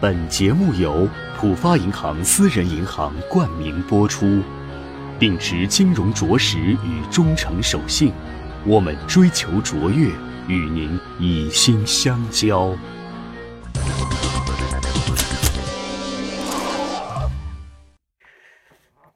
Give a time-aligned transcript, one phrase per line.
[0.00, 4.40] 本节目由浦发银行私人银行冠名播出，
[5.18, 8.12] 秉持金融着实与忠诚守信，
[8.64, 10.06] 我们追求卓越，
[10.46, 12.72] 与您以心相交。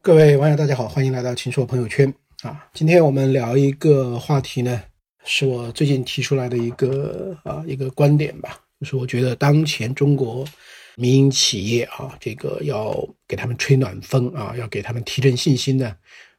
[0.01, 2.13] 各位网友，大家好，欢迎来到秦朔朋友圈
[2.43, 2.67] 啊！
[2.75, 4.83] 今天我们聊一个话题呢，
[5.25, 8.59] 是我最近提出来的一个啊一个观点吧。
[8.83, 10.45] 就是我觉得当前中国
[10.97, 12.93] 民营企业啊，这个要
[13.29, 15.95] 给他们吹暖风啊，要给他们提振信心呢，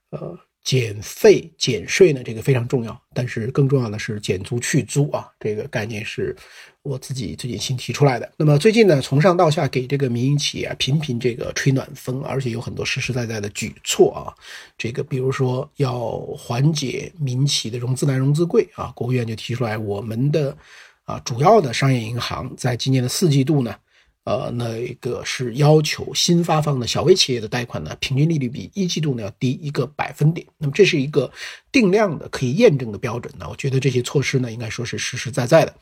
[0.09, 3.01] 呃，减费减税呢，这个非常重要。
[3.13, 6.35] 但是更重要的是减租去租啊，这个概念是
[6.81, 8.29] 我自己最近新提出来的。
[8.35, 14.35] 那么最近呢，从上到下给这个民营企业频频这个吹暖风，而且有很多实实在在的举措啊。
[14.77, 20.57] 这个比如说要缓解民企的融资难、融资贵啊，国务院就提出来我们的。
[21.05, 23.75] 啊，主要的商业银行在今年的四季度呢，
[24.23, 30.47] 呃，那个是要求新发放的小微企业的贷款呢，平均利率比一季度呢要低一个百分点。
[30.57, 31.29] 那么这是一个
[31.73, 33.45] 定量的、可以验证的标准呢。
[33.49, 35.75] 我觉得这些措施呢，应该说是实实在在的。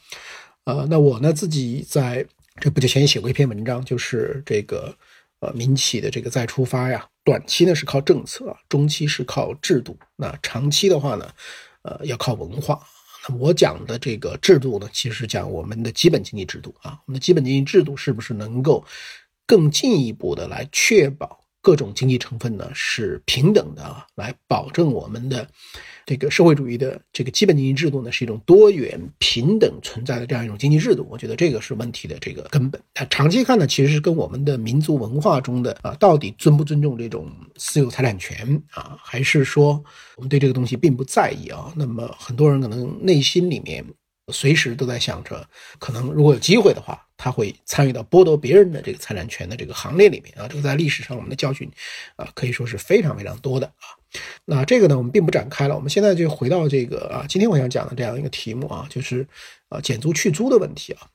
[0.64, 2.26] 呃，那我呢自己在
[2.60, 4.96] 这不久前也写过一篇文章，就是这个
[5.42, 11.32] 呃民企的这个再出发呀，短期呢是靠政策，中期是靠制度，那长期的话呢，
[11.84, 12.80] 呃，要靠文化。
[13.28, 18.86] 那我讲的这个制度呢，其实讲我们的基本经济制度啊，我们的基本经济制度是不是能够
[19.46, 21.41] 更进一步的来确保？
[21.62, 25.48] 各种经济成分呢是平等的啊，来保证我们的
[26.06, 31.08] 这个社会主义的这个基本经济制度呢是一种多元平等存在的这样一种经济制度。
[31.10, 32.82] 我觉得这个是问题的这个根本。
[32.94, 39.84] 它长期看呢，其实是跟我们的民族文化中的啊，到底尊不尊重这种私有财产权啊，还是说
[40.16, 41.72] 我们对这个东西并不在意啊？
[41.76, 43.86] 那么很多人可能内心里面。
[44.28, 45.48] 随时都在想着，
[45.80, 50.48] 可能如果有机会的话，他会参与到剥夺别人的这个财产权的这个行列里面啊。
[50.48, 51.70] 这个在历史上我们的教训
[52.16, 53.98] 啊，可以说是非常非常多的啊。
[54.46, 55.76] 那这个呢，我们并不展开了。
[55.76, 59.28] 我们现在就回到这个啊，今天我想讲的这样一个题目啊，就是
[59.70, 61.08] 啊减租去租的问题啊。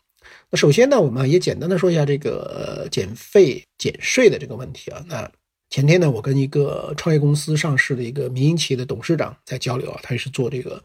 [0.50, 5.04] 那首先呢，我们也简单的说一下这个减费减税的这个问题啊。
[5.08, 5.30] 那
[5.70, 10.82] 前天呢，我跟一个创业公司上市的一个民营企业的董事长在交流啊，他也是做这个。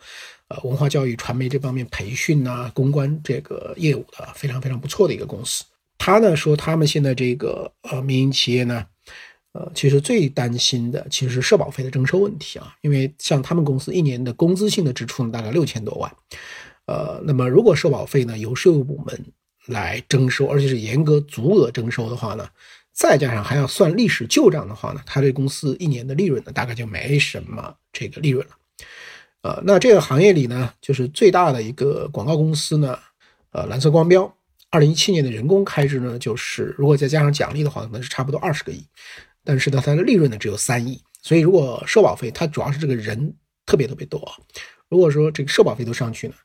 [0.47, 5.63] 呃，文化教育、传媒这方面培训呐，公关这个业务的非常非常不错的一个公司。
[5.97, 8.85] 他呢说，他们现在这个呃民营企业呢，
[9.53, 12.75] 呃，其实最担心的其实是社保费的征收问题啊。
[12.81, 16.13] 因为像他们公司一年的工资性的支出呢，大概六千多万。
[16.85, 19.25] 呃，那么如果社保费呢由税务部门
[19.67, 22.45] 来征收，而且是严格足额征收的话呢，
[22.93, 28.53] 再加上还要算历史旧账的话呢，他这公司一年的利润呢，大概就没什么这个利润了。
[29.41, 32.99] 呃，那这个行业里呢，就是最大的一个广告公司呢，
[33.51, 34.31] 呃，蓝色光标，
[34.69, 38.85] 二零一七年的人工开支呢，就是如果再加上奖励的话，可能是差不多二十个亿，
[39.43, 43.33] 但是呢，它的利润呢只有三亿，所以如果社保费，它主要是这个人
[43.65, 44.21] 特别特别多，
[44.89, 46.35] 如果说这个社保费都上去呢，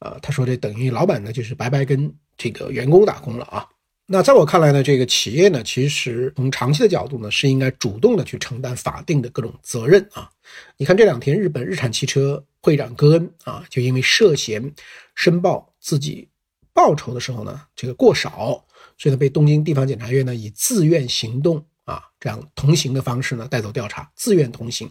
[0.00, 3.66] 呃，他说这等于老板呢就是白白跟这个员工打工了啊。
[4.12, 10.28] 那在我看来呢，这个企业呢，其实从长期的角度呢，是应该主动的去承担法定的各种责任啊。
[10.76, 14.70] 你看这两天，日本日产汽车会长戈恩啊，就因为涉嫌
[15.14, 16.28] 申报自己
[16.74, 18.62] 报酬的时候呢，这个过少，
[18.98, 24.90] 所以呢，被东京地方检察院呢以自愿行动啊这样同行的方式呢带走调查，自愿同行。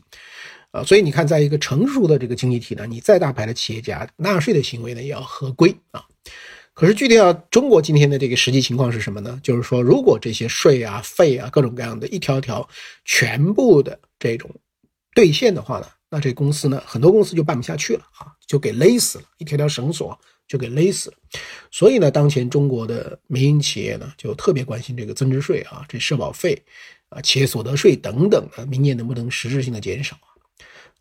[0.71, 6.03] 啊，所以你看，在一个成熟的这个经济体呢，你再大牌的企业家纳税的行为呢，也要合规啊。
[6.73, 9.39] 可是具体到中国今天的这个实际情况是什么呢？
[9.43, 12.67] 就是说，如果这些税啊、费啊、各种各样的一条条
[13.05, 14.49] 全部的这种
[15.13, 20.17] 兑现的话呢，那这公司呢，很多公司就办不下去了啊，就给勒死了，一条条绳索
[20.47, 21.17] 就给勒死了。
[21.71, 26.57] 所以呢，当前中国的民营企业呢，就特别关心这个增值税啊、这社保费
[27.09, 30.17] 啊、企业所得税等等的，明年能不能实质性的减少。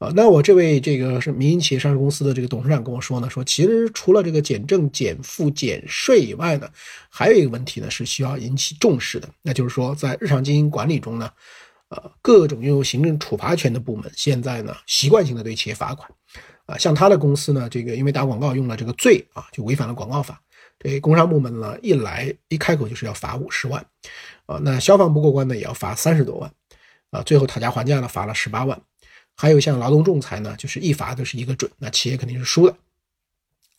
[0.01, 6.67] 啊，那我这位这个是民营企业上市公司的这个董事长跟我说呢，说其实除了这个减政、减负、减税以外呢，
[7.11, 11.31] 还有一个问题呢是需要引起重视的，那就是说在日常经营管理中呢，
[11.91, 16.11] 呃，各种拥有行政处罚权的部门现在呢习惯性的对企业罚款，
[16.65, 20.41] 啊，像他的公司呢，这个因为打广告用了这个罪啊，就违反了广告法，
[20.79, 23.85] 这工商部门呢一来一开口就是要罚五十万，
[24.47, 26.51] 啊，那消防不过关呢也要罚三十多万，
[27.11, 28.81] 啊，最后讨价还价呢罚了十八万。
[29.41, 32.77] 还有像劳动仲裁呢，就是一罚都是一个准，那企业肯定是输的。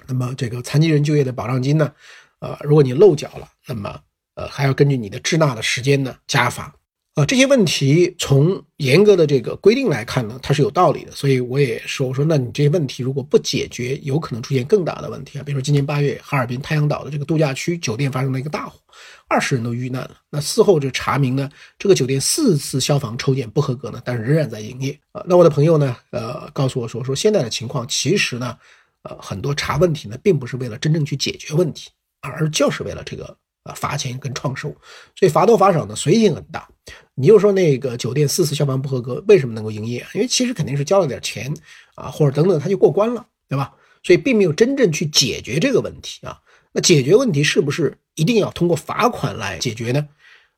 [0.08, 1.94] 那么这个残疾人就业的保障金呢，
[2.40, 4.02] 呃，如果你漏缴了，那么
[4.34, 6.74] 呃还要根据你的滞纳的时间呢加罚。
[7.16, 11.12] 啊，这些问题从严格的这个规定来看呢，它是有道理的。
[11.12, 15.44] 所以我也说，我说那你这些问题如果不解决，有可能出现更大的问题啊。
[15.44, 18.80] 比如说今年八月，哈尔滨太阳岛的这个度假区酒店发生了一个大火，
[19.28, 20.12] 二十人都遇难了。
[20.30, 25.22] 那事后就查明呢，这个酒店四次消防抽检不合格呢，但是仍然在营业啊。
[25.28, 28.58] 那我的朋友呢，呃，告诉我说，说现在的情况其实呢，
[29.04, 31.90] 呃，很多查问题呢，并不是为了真正去解决问题，
[32.22, 34.70] 而就是为了这个啊罚钱跟创收，
[35.16, 36.68] 所以罚多罚少呢，随意性很大。
[37.16, 40.06] 你又说那个酒店四次消防不合格，为什么能够营业？
[40.14, 41.54] 因为其实肯定是交了点钱
[41.96, 43.74] 啊，或者等等，他就过关了，对吧？
[44.04, 46.40] 所以并没有真正去解决这个问题啊。
[46.72, 50.08] 那解决问题是不是一定要通过罚款来解决呢？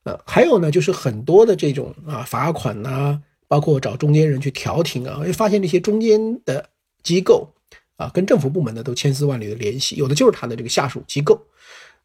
[0.04, 6.70] 呃，还有呢，就是很多的这种啊罚款呐，包括找中间人去调停啊，会发现这些中间的
[7.04, 7.54] 机构
[7.98, 11.42] 啊，跟政府部门呢都千丝万缕的联系，有的就是他的这个下属机构。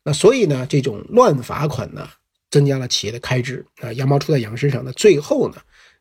[0.05, 2.09] 那所以呢，这种乱罚款呢，
[2.50, 5.56] 增加了企业的开支啊，羊毛出在羊身上呢，最后呢，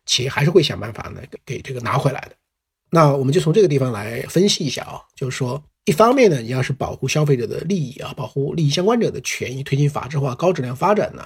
[0.06, 2.32] 企业还是会想办法呢给这个拿回来的。
[2.90, 5.62] 那我们就从这个地方来分析一下啊，就是说。
[5.84, 11.24] 一方面呢，你要是保护消费者的利益啊，保护利益相关者的权益，推进法治化、高质量发展呢，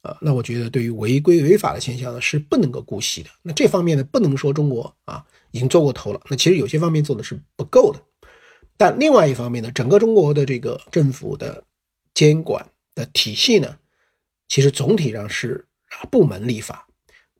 [0.00, 3.28] 呃，那我觉得对于违规违法的现象呢，是不能够姑息的。
[3.42, 8.00] 那这方面呢，不能说中国啊已经做过头了，那其实有些方面做的是不够的。
[8.78, 11.62] 但另外一方面呢，整个中国的这个政府的
[12.20, 13.78] 监管的体系呢，
[14.46, 16.86] 其实总体上是啊部门立法，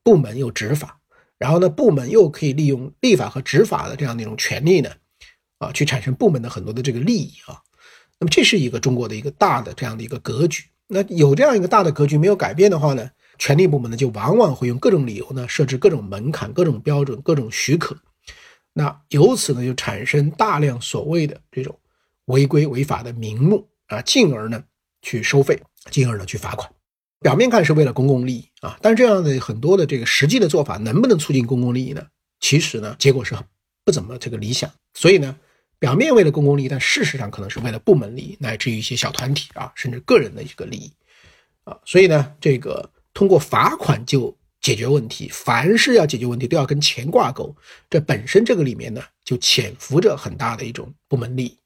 [0.03, 0.99] 部门又执法，
[1.37, 4.91] 然后呢，部门又可以利用立法和执法的这样的一种权利呢。
[5.59, 7.61] 啊，去产生部门的很多的这个利益啊，
[8.19, 10.65] 那么这是一个中国的一个大的这样的一个格局。
[10.87, 17.94] 那有这样一个大的格局没有改变的话呢，权力部门呢就往往会用各种理由呢设置各种门槛、各种标准、各种许可，
[18.73, 21.79] 那由此呢就产生大量所谓的这种
[22.25, 24.65] 违规违法的名目啊，进而呢
[25.02, 25.61] 去收费，
[25.91, 26.70] 进而呢去罚款。
[27.20, 32.06] 表面看是为了公共利益啊，但是这样的很多的这个实际的做法能不能促进公共利益呢？
[32.41, 33.44] 其实呢结果是很
[33.85, 35.37] 不怎么这个理想，所以呢。
[35.81, 40.93] 表面为了公共利益，但事实上可能是为了部门利益，乃至于一些小团体啊，甚至个人的一个利益，
[41.64, 47.56] 啊，所以呢，这个通过罚款就解决问题，凡是要解决问题都要跟钱挂钩，
[47.88, 51.56] 这本身这个里面呢，就潜伏着很大的一种部门利益。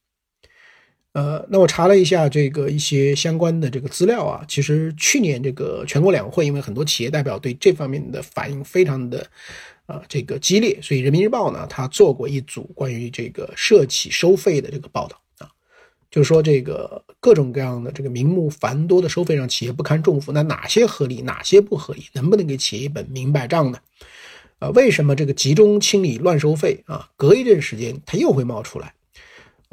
[1.15, 9.27] 呃，那我查了一下这个一些相关的这个资料啊，其实去年这个全国两会，因为很多企业代表对这方面的反应非常的。
[9.87, 15.47] 啊，这个激烈，所以人民日报呢，他做过一组关于这个涉企收费的这个报道啊，
[16.11, 23.79] 就是说这个各种各样的这个名目繁多的收费让企业不堪重负，那哪些合理，哪些不合理，能不能给企业一本明白账呢？
[24.59, 28.95] 啊，为什么这个集中清理乱收费啊，隔一阵时间它又会冒出来？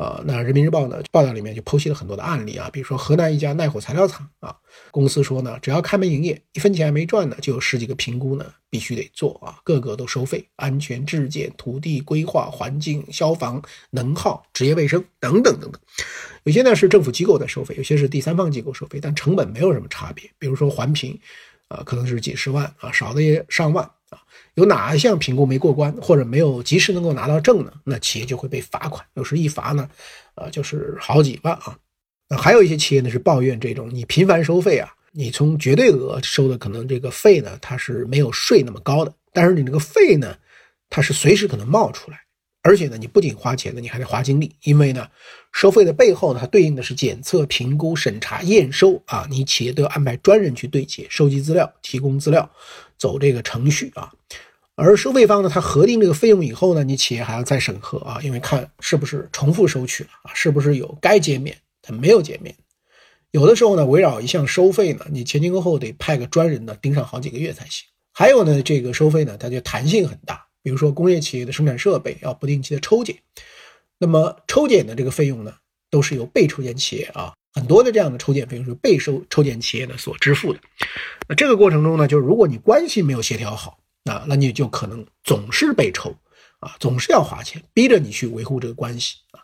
[0.02, 4.58] 呃，那人民日报呢报道里面就剖析了很多的案例啊，比如说河南一家耐火材料厂啊，
[4.90, 13.62] 公司说呢，只要开门营业，一分钱还没赚呢，就有十几个评估呢必须得做啊，个个都收费，安全质检、土地规划、环境、消防、
[13.92, 15.80] 能耗、职业卫生等等等等。
[16.46, 20.28] 有些呢是政府机构在收费，有些是第三方机构收费，但成本没有什么差别。
[20.40, 21.16] 比如说环评，
[21.68, 23.88] 啊，可能是几十万啊，少的也上万。
[24.12, 24.20] 啊
[24.54, 27.74] 有哪一项评估没过关，或者没有及时能够拿到证呢？
[27.84, 29.90] 那企业就会被罚款，有时一罚呢，
[30.36, 31.76] 呃，就是好几万啊。
[32.30, 40.36] 那还有一些企业呢是抱怨这种你频繁收费啊，你从绝对额收的可能这个费呢，它是没有税那么高的，但是你这个费呢，
[40.90, 42.20] 它是随时可能冒出来，
[42.62, 45.08] 而且呢，你不仅花钱呢，你还得花精力，因为呢，
[45.54, 52.50] 收费的背后呢，它对应的是检测、评估、审查、验收啊，你企业都要安排专人去对接、收集资料、提供资料。
[53.02, 54.12] 走这个程序啊，
[54.76, 62.56] 而收费方呢，他核定这个费用以后呢，你企业还要再审核啊，因为看是不是重复收取了啊，是不是有该减免他没有减免，
[63.32, 67.88] 有的时候呢，围绕一项收费呢，你前前后后得派个专人呢盯上好几个月才行。
[68.14, 73.18] 还有呢，这个收费呢，它就弹性很大，比如说工业企业的生产设备要不定期的抽检，
[73.98, 75.56] 那么抽检的这个费用呢，
[75.90, 77.34] 都是由被抽检企业啊。
[77.54, 80.60] 很多的这样的抽检费用是被收抽检企业呢所支付的，
[81.28, 86.16] 那这个过程中呢，就是如果你关系没有协调好啊，那你就可能总是被抽
[86.60, 89.42] 啊，总是要花钱，逼着你去维护这个关系啊。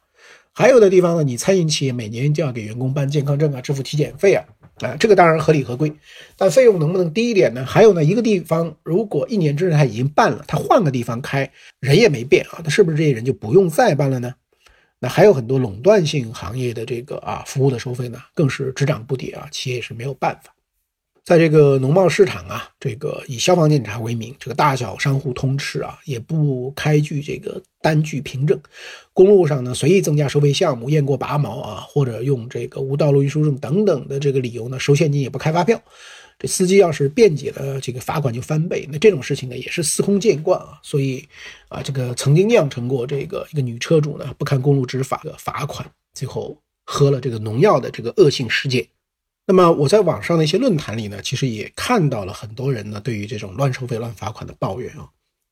[0.53, 4.43] 还有的地方呢，你餐饮企业每年就要给员工办健康证啊，支付体检费啊，
[4.79, 5.93] 啊，这个当然合理合规，
[6.35, 7.63] 但费用能不能低一点呢？
[7.65, 14.33] 还有呢，一个地方如果一年之内他已经办了，他换个地方开，人也没变啊，那是不是这些人就不用再办了呢？
[14.99, 20.53] 那还有很多垄断性行业的这个啊服务的收费呢，更是只涨不跌啊，企业也是没有办法。
[21.23, 28.57] 在这个农贸市场啊，这个以消防检查为名，这个大小商户通吃啊，也不开具这个单据凭证，
[29.11, 35.81] 公路上呢随意增加收费项目，验过拔毛啊，或者用这个无道路运输证等等的这个理由呢收现金也不开发票。
[36.39, 38.87] 这司机要是辩解了，这个罚款就翻倍。
[38.91, 40.79] 那这种事情呢，也是司空见惯啊。
[40.83, 41.27] 所以，
[41.67, 48.87] 啊，这个曾经酿成过这个一个女车主呢，不看公路执法的罚款，最后喝了这个农药的这个恶性事件。
[49.47, 55.09] 那么我在网上的一些论坛里呢，其实也看到了很多人呢对于这种乱收费、乱罚款的抱怨啊。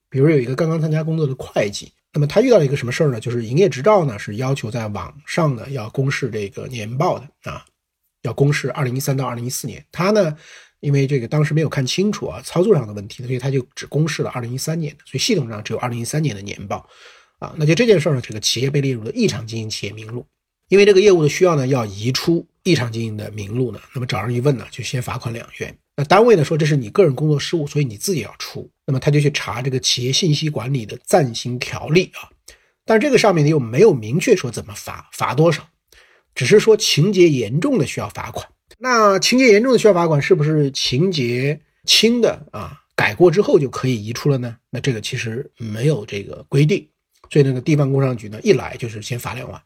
[0.10, 3.20] 比如有一个刚刚参加工作的会计，那么他遇到了一个什么事儿呢？
[3.20, 7.66] 就是营业执照呢是要求在网上呢要公示这个年报的啊，
[8.22, 9.84] 要公示二零一三到二零一四年。
[9.92, 10.38] 他呢
[10.86, 16.88] 因为这个当时没有看清楚啊操作上的问题，所以他就只公示了二零一三年的，所以系统上只有二零一三年的年报
[17.40, 17.52] 啊。
[17.58, 20.24] 那就这件事儿呢，这个企业被列入了异常经营企业名录，
[20.70, 25.76] 因为这个业务的需要呢要移出异常经营的名录呢，那么找人一问呢，就先罚款两元。
[25.96, 28.70] 那单位呢说这是你个人工作失误，所以你自己要出。
[28.86, 32.30] 那么他就去查这个企业信息管理的暂行条例啊，
[32.86, 35.68] 但这个上面呢又没有明确说怎么罚，罚多少，
[36.36, 38.48] 只是说情节严重的需要罚款。
[38.78, 44.58] 那情节严重的需要罚款，是不是情节轻的啊改过之后就可以移出了呢？
[44.70, 46.88] 那这个其实没有这个规定，
[47.30, 49.62] 所以那个地方工商局呢一来就是先罚两万。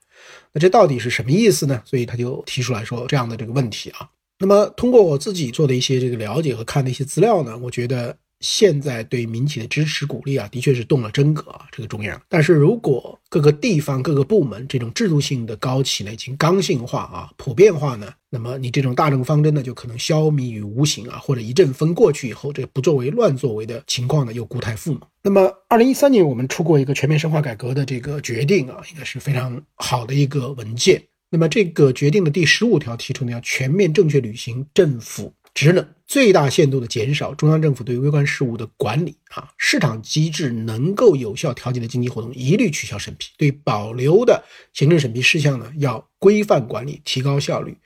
[0.51, 1.81] 那这到底是什么意思呢？
[1.85, 4.09] 所以他就提出来说这样的这个问题啊。
[4.39, 12.21] 那么，通过我自己做的一些这个了解和看的一些资料呢，我觉得现在对民企的支持鼓励啊，的确是动了真格啊，这个中央。
[12.29, 25.01] 但是如果各个地方各个部门这种制度性的高企呢，已经刚性化啊、普遍化呢，那么你这种大政方针呢，就可能消弭于无形啊，或者一阵风过去以后，这不作为乱作为的情况呢，又固态复萌。
[25.21, 31.03] 那么，二零一三年我们出过一个全面深化改革的这个决定啊，应该是非常好的一个文件。
[31.31, 47.77] 那么这个决定的第十五条提出呢，要全面正确履行政府职能，最大限度的减少中央政府对微观事务的管理啊，市场机制能够有效调节的经济活动一律取消审批，对保留的行政审批事项呢，要规范管理，提高效率，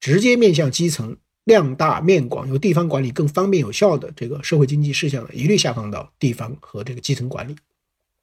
[0.00, 7.54] 直接面向基层，量大面广，由地方管理更方便有效的这个社会经济事项呢，一律下放到地方和这个基层管理。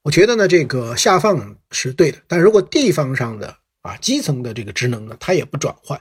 [0.04, 3.58] 我觉得呢，这个下放是对的，但如果地方上的。
[3.88, 6.00] 啊，基层的这个职能呢，它也不转换，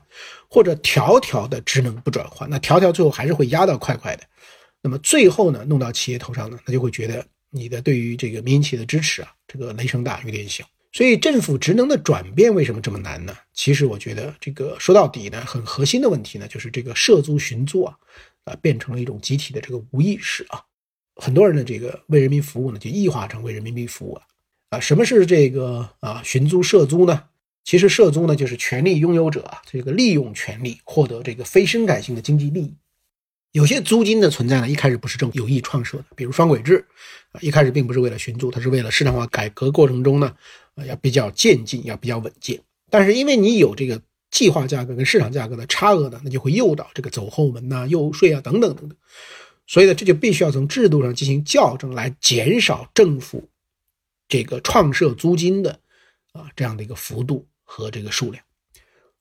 [0.51, 4.25] 或者条条的职能不转换，那条条最后还是会压到块块的。
[4.83, 10.65] 那么最后呢，弄到企业头上呢，他就会觉得你的对于这个民营企业的支持啊，这个雷声大雨点小。
[10.93, 13.37] 所以政府职能的转变为什么这么难呢？
[13.53, 17.95] 其实我觉得这个说到底呢，很核心的问题呢，就是这个涉租寻租啊，
[18.45, 20.63] 啊变成了一种集体的这个无意识啊，
[21.17, 24.23] 很多人的这个为人民服务呢，就异化成为人民币服务了
[24.71, 24.81] 啊。
[24.81, 27.25] 什么是这个啊寻租涉租呢？
[27.67, 32.73] 其实涉租呢，就是权利拥有者啊，这个利用权利获得这个非生产性的经济利益。
[33.51, 36.87] 有些租金的存在呢，一开始不是政府有意创设的，比如双轨制
[37.33, 40.33] 啊，一开始并不是为了寻租，它是为了市场化改革过程中呢，
[40.77, 42.61] 啊要比较渐进，要比较稳健。
[42.89, 48.97] 但是因为你有这个计划价格跟市场价格的差额呢，那就会诱导这个走后门呐、诱税啊等等等等。
[49.67, 53.49] 所以呢，这就必须要从制度上进行校正，来减少政府
[54.29, 55.81] 这个创设租金的
[56.31, 57.45] 啊这样的一个幅度。
[57.67, 58.43] 和这个数量，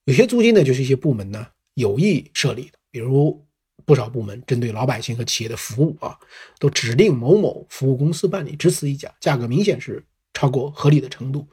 [0.06, 3.44] 有些租金呢，就是一些部门呢有意设立的，比如
[3.84, 6.18] 不少部门针对老百姓和企业的服务啊，
[6.60, 10.02] 都指定某某服务公司办理，只此一家，价格明显是
[10.34, 11.46] 超过合理的程度。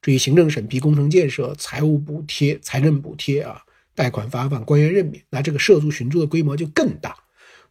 [0.00, 3.62] 至于行政审批、工程建设、财务补贴、财政补贴啊，
[3.94, 7.14] 贷款发放、官员任免，那这个涉租寻租的规模就更大。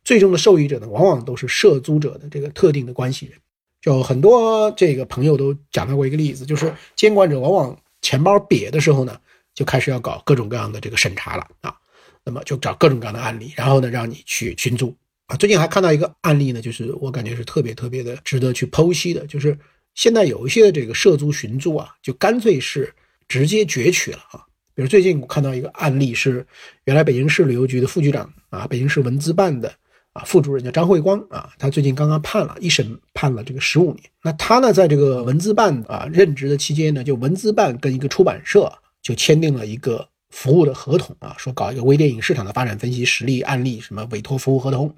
[0.04, 3.38] 最终的受益者呢，往往都是涉租者的这个特定的关系人。
[3.82, 7.78] 就很多这个朋友都讲到过一个例子，就是监管者往往。
[8.08, 9.20] 钱包瘪的时候呢，
[9.54, 11.76] 就开始要搞各种各样的这个审查了啊，
[12.24, 14.96] 那么就找各种各样的案例，然后呢让你去寻租
[15.26, 15.36] 啊。
[15.36, 19.60] 最近还看到一个案例呢，就是我感觉是特别特别的值得去剖析的，就是
[19.94, 22.94] 现在有一些的这个涉租寻租啊，就干脆是
[23.28, 24.40] 直接攫取了啊。
[24.74, 26.48] 比如最近我看到一个案例是，
[26.86, 29.70] 原来北京市旅游局的副局长啊，北京市文资办的。
[30.18, 34.04] 啊，副主任叫张慧光啊，他最近刚刚判了一审，判了这个十五年。
[34.24, 38.72] 那他呢，在这个文资办啊任职的期间呢，就文资办跟一个出版社
[39.04, 44.92] 就签订了一个服务的合同啊，说搞一个微电影市场的发展分析实例案例，什么委托服务合同。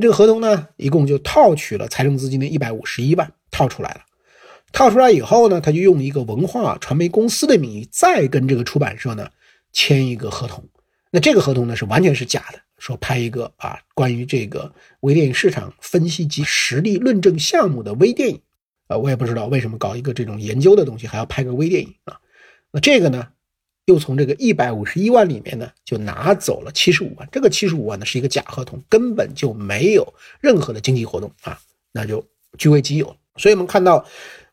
[0.00, 4.00] 这个合同呢，一共就套取了财政资金的一百五十一万，套出来了。
[4.72, 9.28] 套出来以后呢，他就用一个文化传媒公司的名义，再跟这个出版社呢
[9.74, 10.64] 签一个合同。
[11.10, 12.60] 那这个合同呢，是完全是假的。
[12.78, 18.40] 说拍一个啊，关于这个微电影市场分析及实例论证项目的微电影，
[18.86, 22.18] 啊，我也不知道为什么搞一个这种研究的东西还要拍个微电影啊？
[22.70, 23.26] 那这个呢，
[23.86, 27.28] 又从这个一百五十一万里面呢，就拿走了七十五万。
[27.32, 31.58] 这个七十五万呢是一个假合同，根本就没有任何的经济活动啊，
[31.92, 32.24] 那就
[32.58, 33.16] 据为己有。
[33.36, 34.04] 所以我们看到，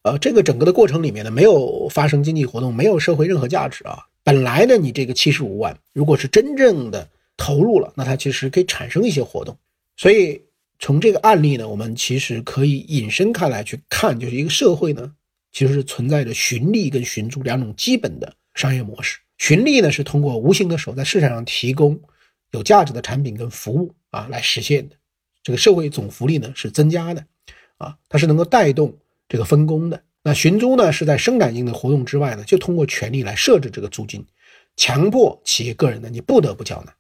[0.02, 4.00] 呃，这个整个的过程里面呢，没有发生经济活动，没有社会任何价值啊。
[4.24, 7.08] 本来呢，你这个七十五万，如果是真正的。
[7.38, 9.58] 投入了，那它其实可以产生一些活动，
[9.98, 10.42] 所以
[10.80, 15.12] 从这个案例呢，我们其实可以引申开来去看，就是一个社会呢，
[15.52, 19.20] 其实是存在着寻利跟寻租两种基本的商业模式。
[19.38, 22.00] 寻利呢是通过无形的手在市场上提供
[22.52, 24.96] 有价值的产品跟服务啊来实现的。
[25.44, 27.26] 这个社会总福利呢是增加的，
[27.78, 30.02] 啊，它是能够带动这个分工的。
[30.24, 34.26] 那寻租呢是在生产性的活动之外呢，就通过权力来设置这个租金，
[34.76, 36.94] 强迫企业个人呢你不得不缴纳。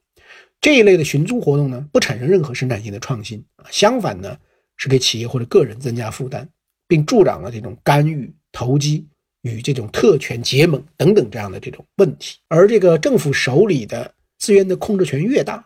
[0.61, 4.37] 这一类的寻租活动呢不产生任何生产性的创新啊，相反呢
[4.77, 6.47] 是给企业或者个人增加负担，
[6.87, 9.07] 并助长了这种干预、投机
[9.41, 12.37] 与这种特权结盟等等这样的这种问题。
[12.47, 15.65] 而这个政府手里的资源的控制权越大，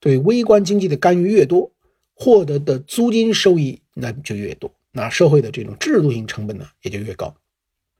[0.00, 1.70] 对微观经济的干预越多。
[2.14, 7.34] 获得的租金收益那就越多，那社会的这种制度性成本呢也就越高。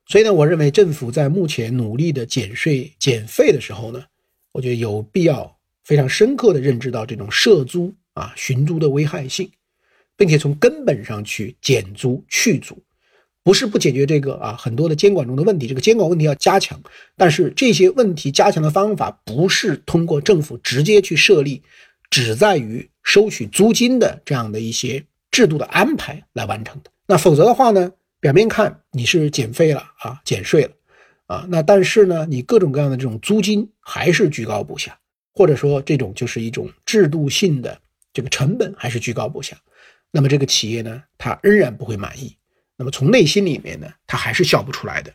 [0.07, 4.05] 所以呢，我认为政府在目前努力的减税减费的时候呢，
[4.53, 9.51] 我觉得有必要非常深刻的认知到这种涉租啊、寻租的危害性，
[10.17, 12.83] 并且从根本上去减租去租，
[13.43, 16.81] 不是不解决这个啊很多的监管中的问题，这个监管问题要加强，
[17.17, 21.63] 但是这些问题加强的方法不是通过政府直接去设立。
[22.11, 26.91] 只在于收取租金的这样的一些制度的安排来完成的。
[27.07, 30.71] 那否则的话呢，表面看你是减费了啊，减税了
[31.25, 34.99] 啊，那但是呢，你各种各样的这种租金还是居高不下，
[35.35, 37.81] 或者说这种就是一种制度性的
[38.13, 39.57] 这个成本还是居高不下。
[40.11, 42.37] 那么这个企业呢，它仍然不会满意。
[42.77, 45.13] 那么从内心里面呢，他还是笑不出来的。